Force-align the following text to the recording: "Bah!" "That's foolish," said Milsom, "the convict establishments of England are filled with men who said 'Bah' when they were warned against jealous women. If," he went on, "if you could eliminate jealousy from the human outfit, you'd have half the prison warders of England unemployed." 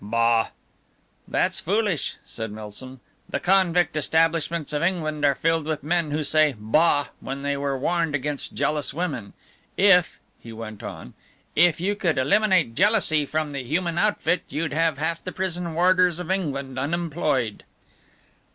"Bah!" 0.03 0.47
"That's 1.27 1.59
foolish," 1.59 2.15
said 2.25 2.51
Milsom, 2.51 3.01
"the 3.29 3.39
convict 3.39 3.95
establishments 3.95 4.73
of 4.73 4.81
England 4.81 5.23
are 5.23 5.35
filled 5.35 5.65
with 5.67 5.83
men 5.83 6.09
who 6.09 6.23
said 6.23 6.55
'Bah' 6.57 7.09
when 7.19 7.43
they 7.43 7.55
were 7.55 7.77
warned 7.77 8.15
against 8.15 8.55
jealous 8.55 8.95
women. 8.95 9.33
If," 9.77 10.19
he 10.39 10.51
went 10.53 10.81
on, 10.81 11.13
"if 11.55 11.79
you 11.79 11.95
could 11.95 12.17
eliminate 12.17 12.73
jealousy 12.73 13.27
from 13.27 13.51
the 13.51 13.61
human 13.61 13.99
outfit, 13.99 14.41
you'd 14.49 14.73
have 14.73 14.97
half 14.97 15.23
the 15.23 15.31
prison 15.31 15.75
warders 15.75 16.17
of 16.17 16.31
England 16.31 16.79
unemployed." 16.79 17.63